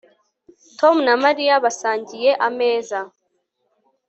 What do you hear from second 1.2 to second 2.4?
Mariya basangiye